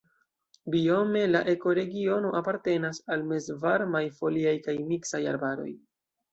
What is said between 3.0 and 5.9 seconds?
al mezvarmaj foliaj kaj miksaj arbaroj.